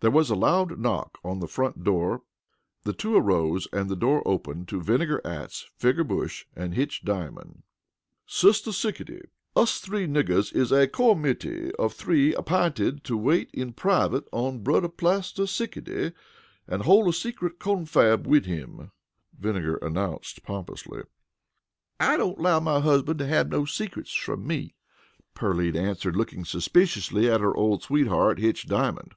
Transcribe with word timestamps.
There 0.00 0.10
was 0.10 0.28
a 0.28 0.34
loud 0.34 0.78
knock 0.78 1.18
on 1.24 1.38
the 1.38 1.48
front 1.48 1.82
door. 1.82 2.24
The 2.82 2.92
two 2.92 3.16
arose 3.16 3.66
and 3.72 3.88
the 3.88 3.96
door 3.96 4.22
opened 4.28 4.68
to 4.68 4.82
Vinegar 4.82 5.22
Atts, 5.24 5.64
Figger 5.78 6.04
Bush, 6.04 6.44
and 6.54 6.74
Hitch 6.74 7.06
Diamond. 7.06 7.62
"Sister 8.26 8.70
Sickety, 8.70 9.22
us 9.56 9.78
three 9.80 10.06
niggers 10.06 10.54
is 10.54 10.70
a 10.72 10.86
cormittee 10.86 11.72
of 11.78 11.94
three 11.94 12.34
app'inted 12.36 13.02
to 13.04 13.16
wait 13.16 13.50
in 13.54 13.72
privut 13.72 14.26
on 14.30 14.58
Brudder 14.62 14.90
Plaster 14.94 15.46
Sickety 15.46 16.12
an' 16.68 16.80
hol' 16.80 17.08
a 17.08 17.12
secret 17.14 17.58
confab 17.58 18.26
wid 18.26 18.44
him," 18.44 18.90
Vinegar 19.32 19.76
announced 19.76 20.42
pompously. 20.42 21.04
"I 21.98 22.18
don't 22.18 22.36
allow 22.38 22.60
my 22.60 22.80
husbunt 22.82 23.16
to 23.20 23.26
hab 23.26 23.50
no 23.50 23.64
secrets 23.64 24.12
from 24.12 24.46
me," 24.46 24.74
Pearline 25.32 25.78
answered 25.78 26.14
looking 26.14 26.44
suspiciously 26.44 27.30
at 27.30 27.40
her 27.40 27.56
old 27.56 27.82
sweetheart, 27.84 28.38
Hitch 28.38 28.66
Diamond. 28.66 29.14